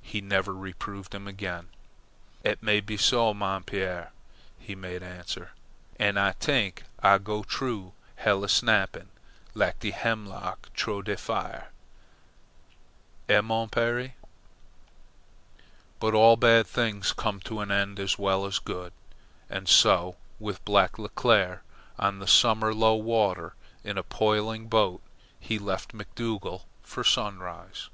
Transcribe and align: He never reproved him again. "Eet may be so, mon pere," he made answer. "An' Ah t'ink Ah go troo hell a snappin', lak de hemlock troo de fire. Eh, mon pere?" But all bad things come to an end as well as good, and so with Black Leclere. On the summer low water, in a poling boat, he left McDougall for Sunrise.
He 0.00 0.22
never 0.22 0.54
reproved 0.54 1.14
him 1.14 1.28
again. 1.28 1.68
"Eet 2.42 2.62
may 2.62 2.80
be 2.80 2.96
so, 2.96 3.34
mon 3.34 3.64
pere," 3.64 4.12
he 4.58 4.74
made 4.74 5.02
answer. 5.02 5.50
"An' 5.98 6.16
Ah 6.16 6.32
t'ink 6.40 6.84
Ah 7.02 7.18
go 7.18 7.42
troo 7.42 7.92
hell 8.16 8.44
a 8.44 8.48
snappin', 8.48 9.10
lak 9.52 9.78
de 9.80 9.90
hemlock 9.90 10.70
troo 10.72 11.02
de 11.02 11.18
fire. 11.18 11.68
Eh, 13.28 13.42
mon 13.42 13.68
pere?" 13.68 14.14
But 16.00 16.14
all 16.14 16.38
bad 16.38 16.66
things 16.66 17.12
come 17.12 17.38
to 17.40 17.60
an 17.60 17.70
end 17.70 18.00
as 18.00 18.18
well 18.18 18.46
as 18.46 18.58
good, 18.58 18.94
and 19.50 19.68
so 19.68 20.16
with 20.40 20.64
Black 20.64 20.96
Leclere. 20.98 21.60
On 21.98 22.20
the 22.20 22.26
summer 22.26 22.72
low 22.72 22.94
water, 22.94 23.54
in 23.84 23.98
a 23.98 24.02
poling 24.02 24.68
boat, 24.68 25.02
he 25.38 25.58
left 25.58 25.92
McDougall 25.92 26.62
for 26.82 27.04
Sunrise. 27.04 27.90